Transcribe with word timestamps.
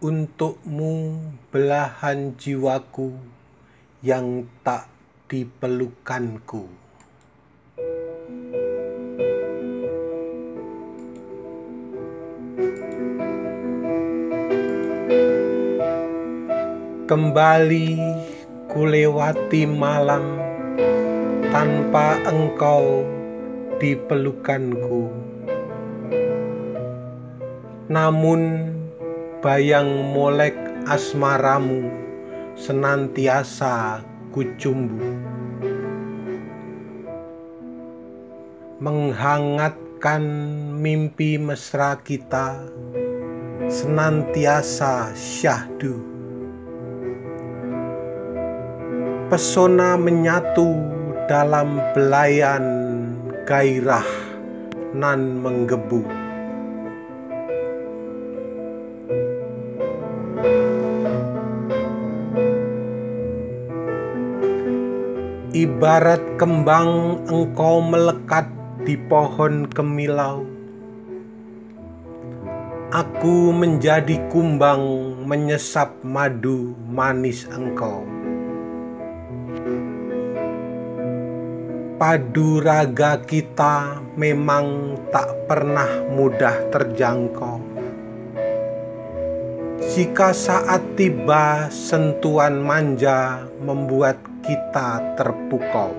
untukmu 0.00 1.20
belahan 1.52 2.32
jiwaku 2.40 3.20
yang 4.00 4.48
tak 4.64 4.88
dipelukanku. 5.28 6.72
Kembali 17.04 18.00
kulewati 18.72 19.68
malam 19.68 20.24
tanpa 21.52 22.16
engkau 22.24 23.04
di 23.76 23.92
pelukanku. 24.00 25.12
Namun 27.92 28.79
bayang 29.40 30.12
molek 30.12 30.52
asmaramu 30.84 31.88
senantiasa 32.60 34.04
kucumbu. 34.36 35.16
Menghangatkan 38.84 40.24
mimpi 40.76 41.40
mesra 41.40 41.96
kita 42.04 42.60
senantiasa 43.72 45.16
syahdu. 45.16 45.96
Pesona 49.32 49.96
menyatu 49.96 50.76
dalam 51.32 51.80
belayan 51.96 52.64
gairah 53.48 54.04
nan 54.92 55.40
menggebu. 55.40 56.19
Ibarat 65.50 66.38
kembang 66.38 67.26
engkau 67.26 67.82
melekat 67.82 68.46
di 68.86 68.94
pohon 68.94 69.66
kemilau. 69.66 70.46
Aku 72.94 73.50
menjadi 73.50 74.14
kumbang 74.30 74.78
menyesap 75.26 75.90
madu 76.06 76.78
manis 76.86 77.50
engkau. 77.50 78.06
Padu 81.98 82.62
raga 82.62 83.18
kita 83.18 84.06
memang 84.14 84.94
tak 85.10 85.34
pernah 85.50 85.90
mudah 86.14 86.62
terjangkau. 86.70 87.69
Jika 89.80 90.36
saat 90.36 90.84
tiba 90.92 91.72
sentuhan 91.72 92.60
manja 92.60 93.48
membuat 93.64 94.20
kita 94.44 95.00
terpukau. 95.16 95.96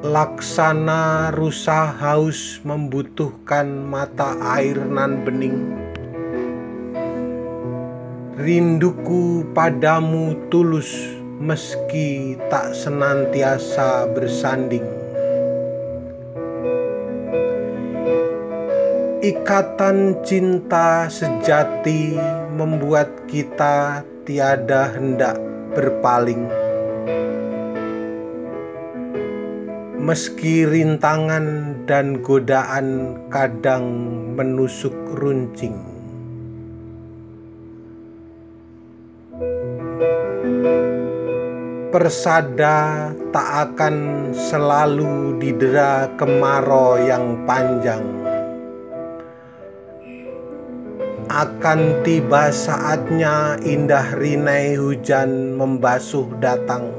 Laksana 0.00 1.28
rusa 1.36 1.92
haus 2.00 2.64
membutuhkan 2.64 3.68
mata 3.68 4.40
air 4.56 4.80
nan 4.88 5.20
bening. 5.20 5.84
Rinduku 8.40 9.44
padamu 9.52 10.32
tulus 10.48 11.15
meski 11.36 12.40
tak 12.48 12.72
senantiasa 12.72 14.08
bersanding. 14.16 14.84
Ikatan 19.20 20.22
cinta 20.24 21.10
sejati 21.12 22.16
membuat 22.56 23.10
kita 23.28 24.00
tiada 24.24 24.88
hendak 24.96 25.36
berpaling. 25.76 26.48
Meski 30.00 30.62
rintangan 30.62 31.74
dan 31.90 32.22
godaan 32.22 33.18
kadang 33.28 33.84
menusuk 34.38 34.94
runcing. 35.18 35.96
Persada 41.96 43.08
tak 43.32 43.72
akan 43.72 44.28
selalu 44.36 45.40
didera 45.40 46.12
kemarau 46.20 47.00
yang 47.00 47.40
panjang. 47.48 48.04
Akan 51.32 51.96
tiba 52.04 52.52
saatnya 52.52 53.56
indah 53.64 54.12
rinai 54.12 54.76
hujan 54.76 55.56
membasuh 55.56 56.28
datang 56.36 56.92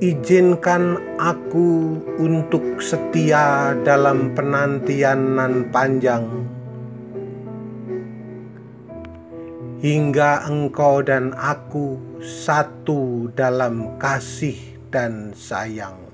Izinkan 0.00 0.96
aku 1.20 2.00
untuk 2.16 2.80
setia 2.80 3.76
dalam 3.84 4.32
penantian 4.32 5.36
nan 5.36 5.68
panjang 5.68 6.39
Hingga 9.80 10.44
engkau 10.44 11.00
dan 11.00 11.32
aku 11.32 11.96
satu 12.20 13.32
dalam 13.32 13.96
kasih 13.96 14.76
dan 14.92 15.32
sayang 15.32 16.09